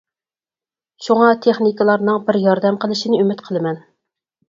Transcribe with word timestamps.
شۇڭا 1.09 1.27
تېخنىكلارنىڭ 1.47 2.19
بىر 2.31 2.43
ياردەم 2.49 2.83
قىلىشىنى 2.83 3.25
ئۈمىد 3.25 3.49
قىلىمەن. 3.53 3.83